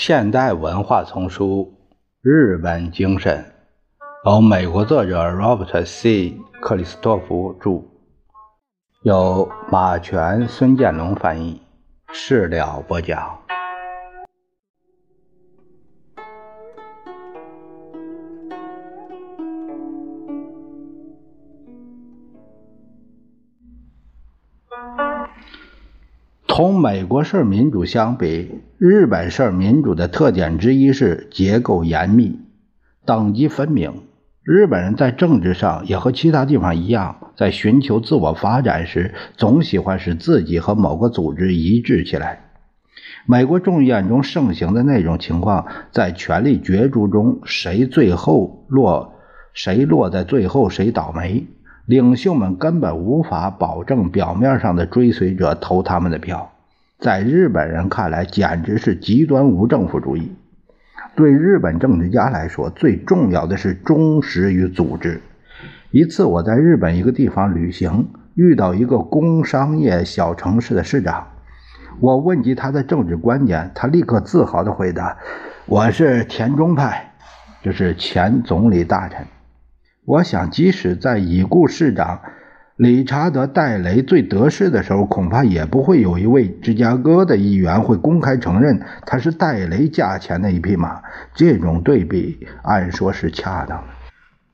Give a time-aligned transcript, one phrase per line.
[0.00, 1.74] 现代文化丛书
[2.22, 3.44] 《日本精神》，
[4.30, 6.38] 由美国作者 Robert C.
[6.62, 7.82] 克里斯托弗著，
[9.02, 11.60] 由马全、孙建龙翻译，
[12.12, 13.47] 事了播讲。
[26.58, 32.40] 同美国式民主相比，日本式民主的特点之一是结构严密、
[33.06, 33.92] 等级分明。
[34.42, 42.50] 日本人在政治上也和其他地方一样，在寻求自我发展时，总喜欢使自己和某个组织一致起来。
[43.24, 49.12] 美国众议院中盛行的那种情况，在权力角逐中，谁最后落，
[49.52, 51.46] 谁落在最后，谁倒霉。
[51.88, 56.52] 领袖们根本无法保证表面上的追随者投他们的票，
[56.98, 60.30] 在日本人看来，简直是极端无政府主义。
[61.16, 65.22] 对日本政治家来说，最重要的是忠实于组织。
[65.90, 71.28] 一次，我在日本一个地方旅行，遇到一个工商业小城市的市长，
[72.00, 75.16] 我问及他的政治观点，他立刻自豪地回答
[75.64, 77.12] ：“我是田中派，
[77.62, 79.24] 就是前总理大臣。”
[80.08, 82.20] 我想，即使在已故市长
[82.76, 91.02] 理查德·戴雷最得势的时候，恐怕也不会有一位芝加哥的议员会公开承认他是戴雷驾前的一匹马。
[91.34, 93.84] 这种对比按说是恰当的。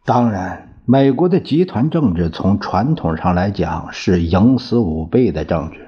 [0.04, 5.78] 当然，美国的集团政治从传统上来讲是营私舞弊的政治，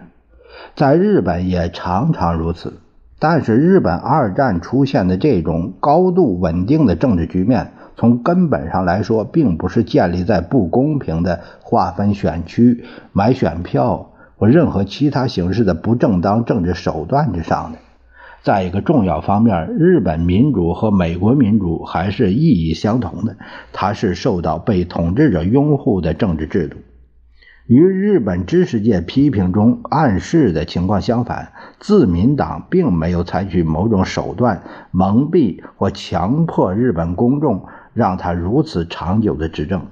[0.77, 2.75] 在日本也常常如此。
[3.19, 7.73] 但是，日本二战出现的这种高度稳定的政治局面。
[7.97, 17.79] 从根本上来说，并不是建立在不公平的划分选区、买选票或任何其他形式的不正当政治手段之上的。
[18.43, 23.37] 在一个重要方面，日本民主和美国民主还是意义相同的，
[23.73, 26.77] 它是受到被统治者拥护的政治制度。
[27.67, 31.51] 与日本知识界批评中暗示的情况相反，
[31.81, 37.65] 自民党并没有采取某种手段蒙蔽或强迫日本公众。
[37.97, 39.87] 让他如此长久的执政，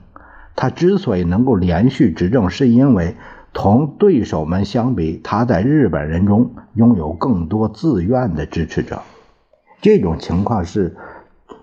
[0.55, 3.17] 他之所以能够连续执政，是因为
[3.55, 9.01] 同对手们相比，他在日本人中拥有更多自愿的支持者。
[9.81, 10.95] 这种情况是，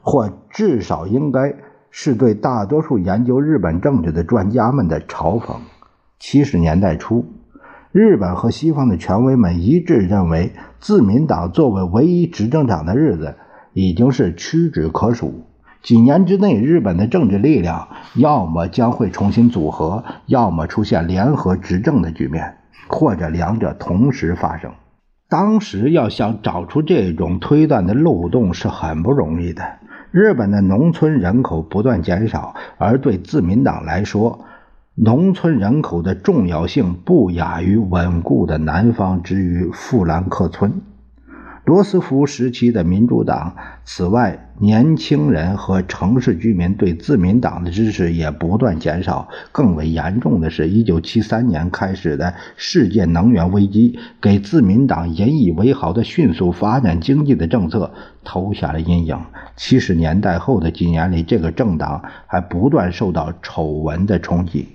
[0.01, 1.53] 或至少应该
[1.91, 5.57] 是对大多数研究日本政治的专家们的嘲讽。
[6.17, 7.23] 七十年代初，
[7.91, 13.35] 日本和西方的权威们一致认为，自民党作为唯一执政党的日子
[13.73, 15.43] 已经是屈指可数。
[15.81, 24.71] 几年之内，日本的政治力量要么将会重新组合，要么出现联合执政的局面，或者两者同时发生。
[25.27, 29.63] 当时要想找出这种推断的漏洞是很不容易的。
[30.11, 34.45] 日本的农村人口不断减少，而对自民党来说，
[34.93, 40.81] 农村人口的重要性不亚于稳固的南方之于富兰克村。
[41.63, 43.55] 罗斯福时期的民主党，
[43.85, 49.27] 此外，年轻人和城市居民对自民党的支持也不断减少。
[49.51, 57.91] 更为严重的是，一九七三年开始的世界能源危机，给自民党引以为豪的迅速发展经济的政策
[58.23, 59.17] 投下了阴影。
[59.55, 64.67] 七十年代后的几年里，这个政党还不断受到丑闻的冲击。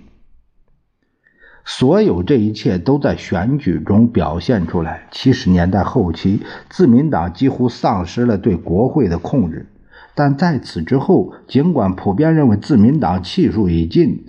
[1.65, 5.07] 所有这一切都在选举中表现出来。
[5.13, 9.67] 七十年代后期，自民党几乎丧失了对国会的控制，
[10.17, 14.25] 但在此之后，尽管普遍认为自民党气数已尽，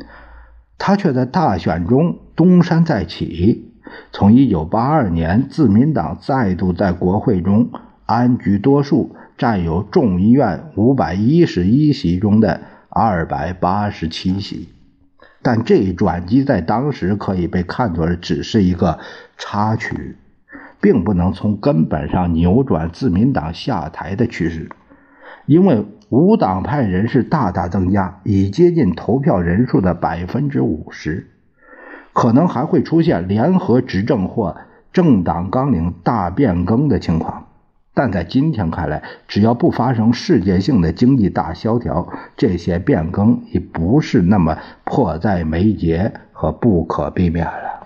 [0.78, 3.72] 他却在大选中东山再起。
[4.12, 7.70] 从1982年，自民党再度在国会中
[8.06, 12.60] 安居多数，占有众议院511席中的
[12.90, 14.68] 287席。
[15.42, 19.00] 但这一转机在当时可以被看作只是一个
[19.38, 20.18] 插曲，
[20.82, 24.70] 并不能从根本上扭转自民党下台的趋势，
[25.48, 31.28] 因为无党派人士大大增加，已接近投票人数的百分之五十，
[32.14, 34.58] 可能还会出现联合执政或
[34.94, 37.48] 政党纲领大变更的情况。
[37.94, 47.77] 但在今天看来，只要不发生世界性的经济大萧条，这些变更已不是那么迫在眉睫和不可避免了。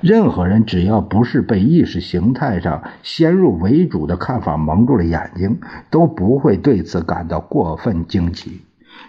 [0.00, 5.58] 任何人只要不是被意识形态上先入为主的看法蒙住了眼睛，
[5.90, 8.60] 都不会对此感到过分惊奇。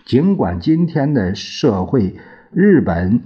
[0.06, 2.16] 尽管今天的社会
[2.52, 3.22] 日本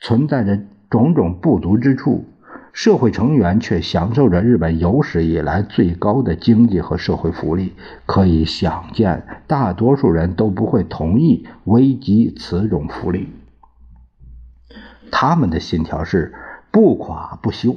[0.00, 0.58] 存在着
[0.88, 2.24] 种种不足之处。
[2.72, 7.74] 社会成员却享受着日本有史以来最高的经济和社会福利。
[8.06, 13.28] 可以想见，大多数人都不会同意危及此种福利。
[15.10, 16.32] 他们的信条是
[16.70, 17.76] 不垮不休。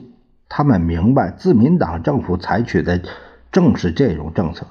[0.50, 3.02] 他们明白，自民党政府采取的
[3.52, 4.68] 正是这种政策。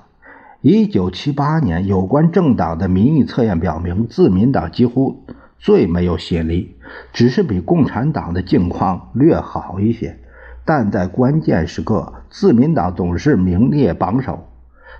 [0.61, 5.25] 一九七八年有关政党的民意测验表明，自民党几乎
[5.59, 6.77] 最没有吸引力，
[7.13, 10.19] 只是比共产党的境况略好一些。
[10.65, 14.47] 但在关键时刻，自民党总是名列榜首。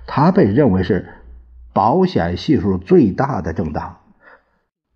[0.05, 1.07] 他被认为是
[1.71, 3.99] 保险系数最大的政党，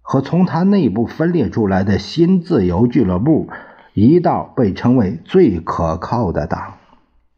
[0.02, 3.48] 和从他内部分裂出来的新自由俱乐部
[4.00, 6.76] 一道被称为最可靠的党。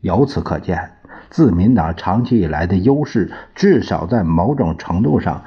[0.01, 0.91] 由此可见。
[1.29, 5.43] 自民党长期以来的优势，至少在某种程度上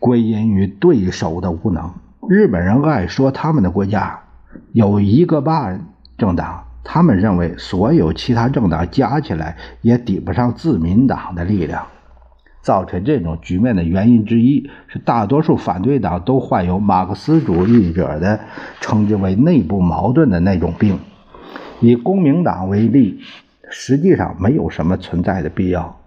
[0.00, 1.92] 归因于对手的无能。
[2.28, 4.18] 日本人爱说他们的国家
[4.72, 5.86] 有一个半
[6.18, 11.86] 政党，他们认为所有其他政党加起来也抵不上自民党的力量。
[12.62, 18.40] 造成这种局面的原因之一是，大多数反对党都患有马克思主义者的
[18.80, 20.98] 称之为内部矛盾的那种病。
[21.80, 23.20] 以公民党为例。
[23.74, 25.98] 实际上没有什么存在的必要。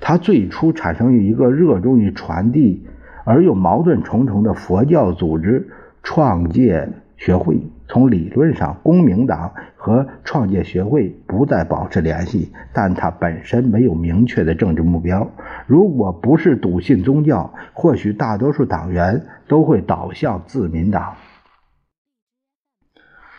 [0.00, 2.86] 它最初产生于一个热衷于传递
[3.24, 5.68] 而又矛盾重重的佛教组织——
[6.02, 7.60] 创建学会。
[7.90, 15.28] 从理论上，公民党和创建学会不再保持联系，但它本身没有明确的政治目标。
[15.66, 21.14] 如果不是笃信宗教，或许大多数党员都会倒向自民党。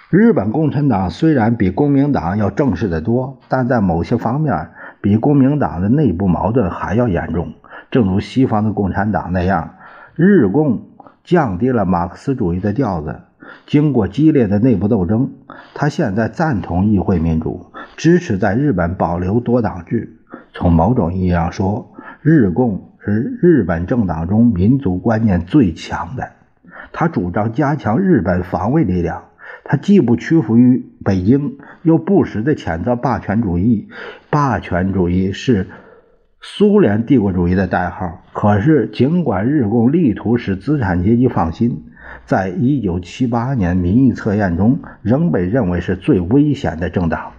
[0.09, 7.53] 日本共产党虽然比公民党要正式的多，但在某些方面比公民党的内部矛盾还要严重。
[7.89, 9.75] 正如西方的共产党那样，
[10.15, 10.89] 日共
[11.23, 13.21] 降低了马克思主义的调子。
[13.65, 15.31] 经过激烈的内部斗争，
[15.73, 20.17] 他现在赞同议会民主，支持在日本保留多党制。
[20.53, 26.29] 从某种意义上说，日共是日本政党中民族观念最强的。
[26.91, 29.23] 他主张加强日本防卫力量。
[29.63, 33.87] 他既不屈服于北京，又不时地谴责霸权主义。
[34.29, 35.67] 霸权主义是
[36.41, 38.21] 苏联帝国主义的代号。
[38.33, 41.85] 可是，尽管日共力图使资产阶级放心，
[42.25, 47.31] 在一九七八年民意测验中，仍被认为是最危险的政党，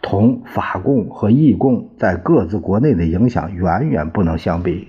[0.00, 4.88] 同法共和意共在各自国内的影响远远不能相比。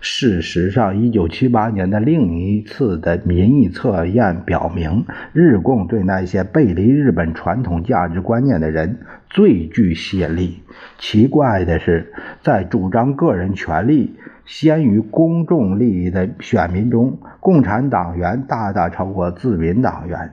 [0.00, 8.98] 事实上一九七八年的另一次的民意测验表明，日共对那些背离日本传统价值观念的人
[9.30, 10.62] 最具吸引力。
[10.98, 12.12] 奇怪的是，
[12.42, 14.14] 在主张个人权利
[14.46, 20.32] 先于公众利益的选民中，共产党员大大超过自民党员。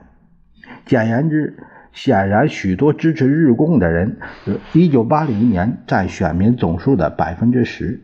[0.84, 1.56] 简言之，
[1.92, 4.18] 显然许多支持日共的人
[4.72, 8.02] ，1980年占选民总数的百分之十，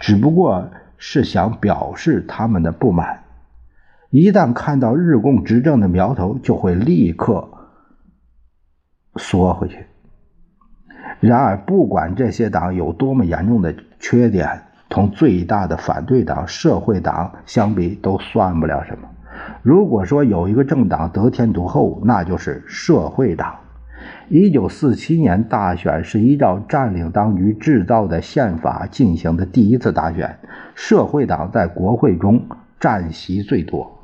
[0.00, 0.70] 只不过。
[0.98, 3.24] 是想表示他们的不满，
[4.08, 7.50] 一旦看到日共执政的苗头，就会立刻
[9.16, 9.84] 缩回去。
[11.20, 19.08] 然而，不管这些党有多么严重的缺点，同最大的反对党社会党相比，都算不了什么。
[19.62, 23.56] 如果说有一个政党得天独厚，那就是社会党。
[24.28, 30.38] 一九四七年大选是依照占领当局制造的宪法进行的第一次大选，
[30.74, 32.46] 社会党在国会中
[32.78, 33.98] 占席最多，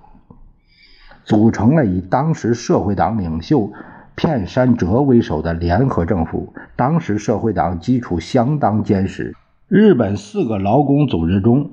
[1.25, 3.73] 组成了以当时社会党领袖
[4.15, 6.53] 片山哲为首的联合政府。
[6.77, 9.35] 当时社会党基础相当坚实，
[9.75, 11.71] 日本四个劳工组织中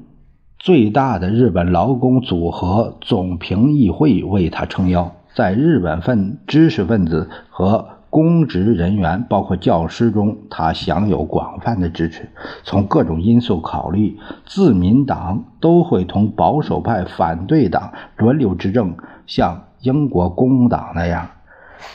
[0.57, 7.89] 最大的日本劳工组合总评议会为他撑腰，在日本份知识分子和。
[8.09, 12.27] 公职人员，包括教师中，他享有广泛的支持。
[12.63, 18.95] 从各种因素考虑，自民党都会同保守派反对党轮流执政，
[19.27, 21.27] 像英国工党那样。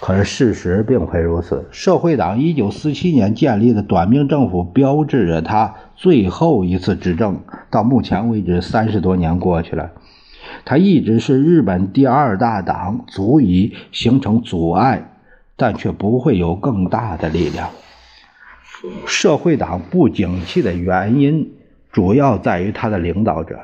[0.01, 1.67] 可是事实并非如此。
[1.71, 7.41] 社会党1947年建立的短命政府，标志着他最后一次执政。
[7.71, 9.91] 到目前为止，三十多年过去了，
[10.65, 15.11] 他一直是日本第二大党，足以形成阻碍。
[15.57, 17.71] 但却不会有更大的力量。
[19.07, 21.53] 社会党不景气的原因，
[21.93, 23.61] 主要在于他的领导者。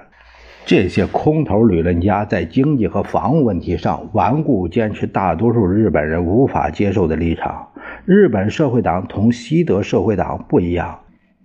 [0.70, 7.70] 这些空头理论家在经济和防务问题上顽固坚持大多数日本人无法接受的立场。
[8.04, 11.00] 日本社会党同西德社会党不一样。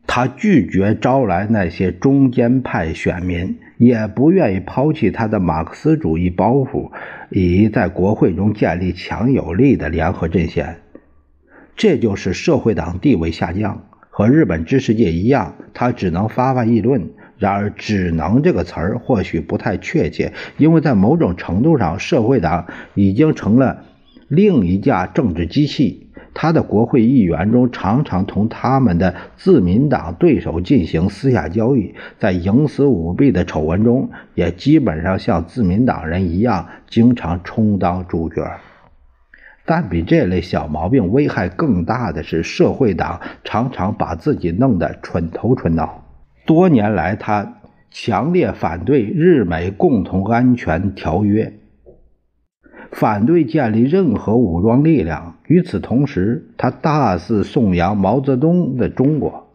[0.05, 6.91] 他拒绝招来那些中间派选民，也不愿意抛弃他的马克思主义包袱，
[7.31, 10.75] 以在国会中建立强有力的联合阵线。
[11.75, 13.87] 这就是社会党地位下降。
[14.11, 17.09] 和日本知识界一样，他只能发发议论。
[17.37, 23.83] 然而，“只能”这个词儿或许不太确切，因为在某种程度上，社会党已经成了
[24.27, 26.01] 另一架政治机器。
[26.37, 38.45] 他的国会议员中常常同他们的自民党对手进行私下交易，在营私舞弊的丑闻中，也基本上像自民党人一样，经常充当主角。
[39.65, 46.04] 但比这类小毛病危害更大的是，社会党常常把自己弄得蠢头蠢脑。
[46.45, 47.57] 多年来，他
[47.89, 51.53] 强烈反对日美共同安全条约。
[52.91, 55.35] 反对建立任何武装力量。
[55.47, 59.47] 与此同时，他大肆颂扬毛泽东的中国。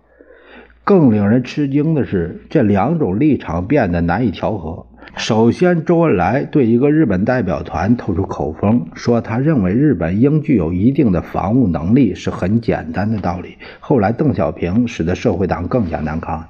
[0.84, 4.86] 更令人吃惊的是，这两种立场变得难以调和。
[5.16, 13.56] 首先，周恩来对一个日本代表团透出口风，说他认为日本应具有一定的防务能力是很简单的道理。
[13.78, 16.44] 后来，邓小平使得社会党更加难堪。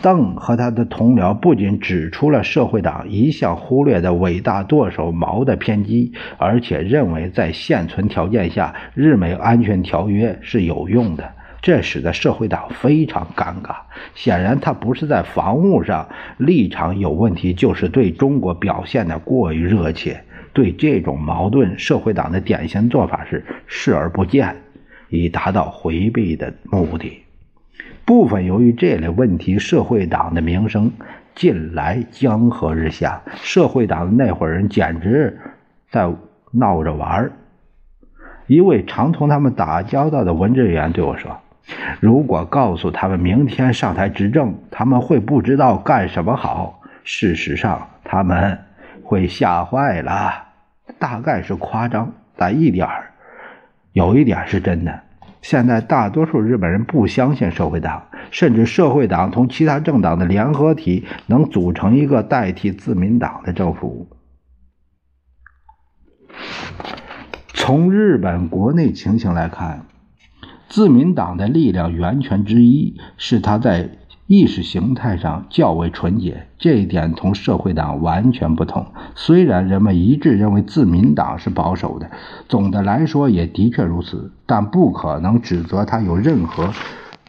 [0.00, 11.32] 邓和他的同僚不仅指出了社会党一向忽略的伟大舵手毛的偏激，而且认为在现存条件下，日美安全条约是有用的。
[11.60, 13.74] 这使得社会党非常尴尬。
[14.14, 20.22] 显然，他不是在防务上立场有问题，就是对中国表现的过于热切。
[20.52, 24.56] 对这种矛盾，社会党的典型做法是视而不见，
[25.08, 27.24] 以达到回避的目的。
[28.08, 30.90] 部分由于这类问题，社会党的名声
[31.34, 33.20] 近来江河日下。
[33.34, 35.38] 社会党的那伙人简直
[35.90, 36.10] 在
[36.50, 37.32] 闹着玩儿。
[38.46, 41.36] 一位常同他们打交道的文职员对我说
[42.00, 46.80] ：“如果告诉他们明天上台执政，他们会不知道干什么好。
[47.04, 48.58] 事实上，他们
[49.02, 50.46] 会吓坏了。
[50.98, 53.10] 大概是夸张，但一点儿，
[53.92, 55.00] 有一点是真的。”
[55.50, 64.10] 现在大多数日本人不相信社会党，甚至社会党同其他政党的联合体能组成一个代替自民党的政府。
[67.54, 69.86] 从日本国内情形来看，
[70.68, 73.88] 自民党的力量源泉之一是他在。
[74.28, 78.84] 意识形态上较为纯洁，这一点同社会党完全不同。
[79.14, 82.10] 虽然人们一致认为自民党是保守的，
[82.46, 86.70] 总的来说也的确如此，但不可能指责他有任何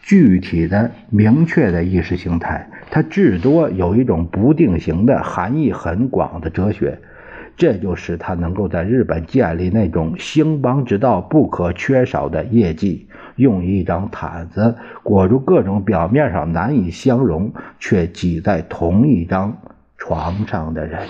[0.01, 2.70] 具体的、明确的意识形态。
[2.91, 7.00] 它至多有一种不定型的、含义很广的哲学。
[7.56, 13.08] 这就使他能够在日本建立那种兴邦之道不可缺少的业绩，
[13.39, 19.58] 用一张毯子裹住各种表面上难以相容却挤在同一张
[19.98, 21.08] 床上的人。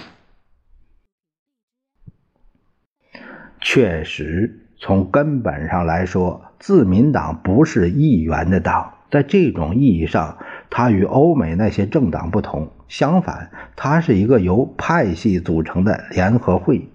[3.59, 10.37] 确实，从根本上来说，自民党不是议员的党，在这种意义上，
[10.69, 12.69] 它与欧美那些政党不同。
[12.87, 16.87] 相反，它是一个由派系组成的联合会。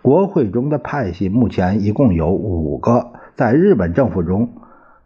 [0.00, 4.52] 国会中的派系目前一共有五个，在日本政府中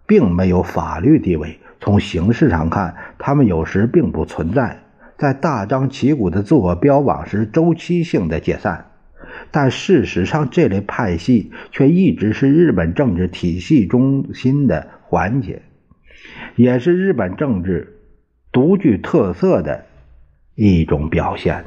[0.07, 1.59] 并没有法律地位。
[1.81, 4.79] 从形式上看，他们有时并不存在，
[5.19, 8.87] 在大张旗鼓的自我标榜时周期性的解散。
[9.51, 15.63] 但事实上，这类派系却一直是日本政治体系中心的环节，
[16.57, 17.99] 也是日本政治
[18.53, 19.87] 独具特色的。
[20.57, 21.65] 一种表现。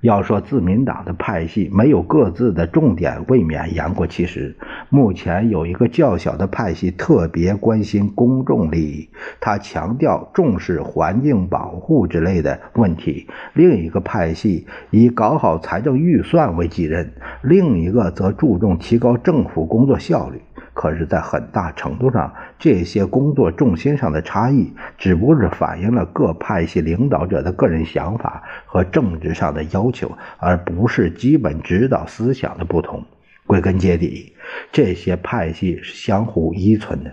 [0.00, 4.56] 要说自民党的派系没有各自的重点，未免言过其实。
[4.90, 9.08] 目前有一个较小的派系特别关心公众利益，
[9.40, 17.12] 他强调重视环境保护之类的问题；另一个派系以搞好财政预算为己任，
[17.42, 20.40] 另一个则注重提高政府工作效率。
[20.80, 33.04] 可是，在很大程度上，这些工作重心上的差异，只不过是反映了各派系领导者的个人想法和政治上的要求，而不是基本指导思想的不同。
[33.44, 34.34] 归根结底，
[34.70, 37.12] 这些派系是相互依存的，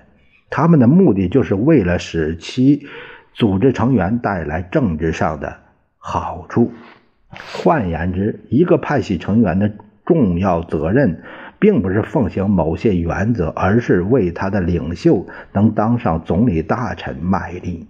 [0.52, 2.86] 他们的目的就是为了使其
[3.34, 5.58] 组织成员带来政治上的
[5.98, 6.72] 好处。
[7.30, 9.72] 换言之，一个派系成员的
[10.06, 11.24] 重要责任。
[11.60, 17.88] 并不是奉行某些原则，而是为他的领袖能当上总理大臣卖力。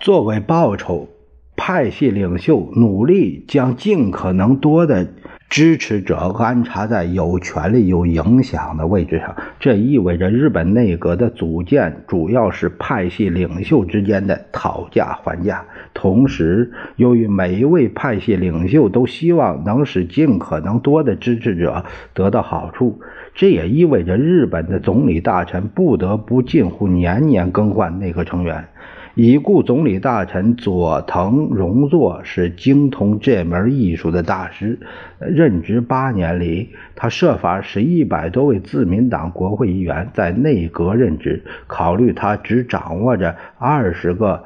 [0.00, 1.08] 作为报酬，
[1.56, 5.08] 派系领袖努力将尽可能多的
[5.48, 15.64] 支持者安插在有权力、有影响的位置上，这意味着日本内阁的组建主要是派系领袖之间的讨价还价。
[15.94, 23.00] 同时，由于每一位派系领袖都希望能使尽可能多的支持者得到好处，
[23.34, 28.68] 这也意味着日本的总理大臣不得不近乎年年更换内阁成员。
[29.16, 34.78] 已故总理大臣佐藤荣作是精通这门艺术的大师。
[35.20, 41.42] 任职八年里，他设法使一百多位自民党国会议员在内阁任职。
[41.66, 44.44] 考虑他只掌握着二十个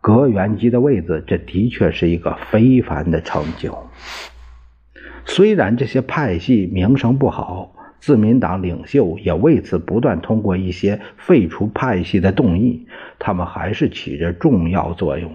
[0.00, 3.76] 阁员级的位子，这的确是一个非凡的成就。
[5.24, 7.74] 虽然这些派系名声不好。
[8.02, 12.84] 自民党领袖也为此不断通过一些废除派系的动议，
[13.20, 15.30] 他们还是起着重要作用。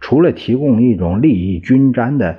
[0.00, 2.38] 除了提供一种利益均沾的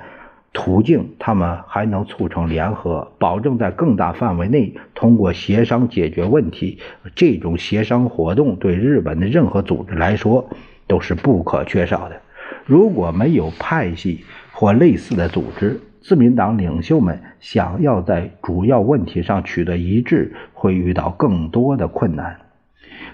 [0.54, 6.78] 途径，他们还能促成联合，保证在更大范围内通过协商解决问题。
[7.14, 10.48] 这种协商活动对日本的任何组织来说
[10.86, 12.18] 都是不可缺少的。
[12.64, 22.36] 如果没有派系或类似的组织，自民党领袖们想要在主要问题上取得一致，会遇到更多的困难，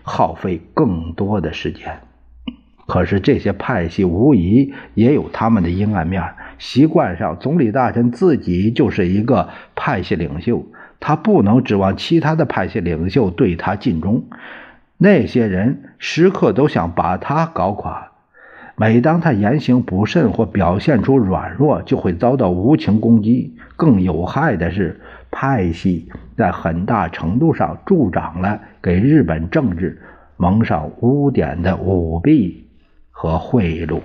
[0.02, 2.00] 耗费更多的时间。
[2.88, 6.35] 可是这些派系无疑也有他们的阴暗面。
[6.59, 10.66] 习惯上，总理大臣自己就是一个派系领袖，
[10.99, 14.25] 他不能指望其他的派系领袖对他尽忠。
[14.99, 18.10] 那些人时刻都想把他搞垮。
[18.80, 23.54] 每当他言行不慎或表现出软弱，就会遭到无情攻击。
[23.76, 24.99] 更有害的是，
[25.30, 30.00] 派系在很大程度上助长了给日本政治
[30.38, 32.68] 蒙上污点的舞弊
[33.10, 34.00] 和贿赂。